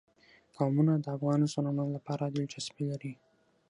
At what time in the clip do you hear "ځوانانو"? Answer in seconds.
1.51-1.93